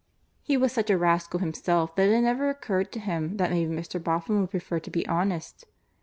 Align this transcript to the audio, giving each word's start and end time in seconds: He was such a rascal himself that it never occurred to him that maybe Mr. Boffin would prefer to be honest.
He 0.41 0.57
was 0.57 0.71
such 0.71 0.89
a 0.89 0.97
rascal 0.97 1.41
himself 1.41 1.95
that 1.95 2.09
it 2.09 2.21
never 2.21 2.49
occurred 2.49 2.91
to 2.93 2.99
him 2.99 3.37
that 3.37 3.51
maybe 3.51 3.71
Mr. 3.71 4.03
Boffin 4.03 4.41
would 4.41 4.49
prefer 4.49 4.79
to 4.79 4.89
be 4.89 5.07
honest. 5.07 5.65